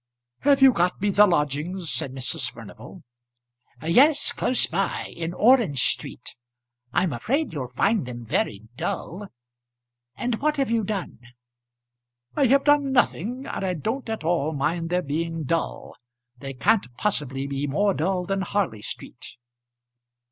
[0.39, 2.49] "Have you got me the lodgings?" said Mrs.
[2.49, 3.03] Furnival.
[3.83, 6.33] "Yes, close by; in Orange Street.
[6.91, 9.27] I'm afraid you'll find them very dull.
[10.15, 11.19] And what have you done?"
[12.35, 15.95] "I have done nothing, and I don't at all mind their being dull.
[16.35, 19.37] They can't possibly be more dull than Harley Street."